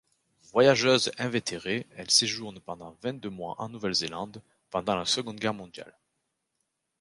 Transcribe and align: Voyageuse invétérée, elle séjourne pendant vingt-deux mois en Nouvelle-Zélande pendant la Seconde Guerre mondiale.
Voyageuse 0.51 1.11
invétérée, 1.19 1.85
elle 1.95 2.09
séjourne 2.09 2.59
pendant 2.59 2.97
vingt-deux 3.03 3.29
mois 3.29 3.53
en 3.59 3.69
Nouvelle-Zélande 3.69 4.41
pendant 4.71 4.95
la 4.95 5.05
Seconde 5.05 5.39
Guerre 5.39 5.53
mondiale. 5.53 5.95